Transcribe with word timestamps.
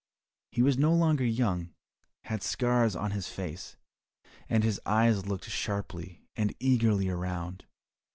He 0.51 0.63
was 0.63 0.79
no 0.79 0.95
longer 0.95 1.23
young, 1.23 1.75
had 2.23 2.41
scars 2.41 2.95
on 2.95 3.11
his 3.11 3.27
face, 3.27 3.77
and 4.49 4.63
his 4.63 4.81
eyes 4.83 5.27
looked 5.27 5.47
sharply 5.51 6.25
and 6.35 6.55
eagerly 6.59 7.07
around. 7.07 7.65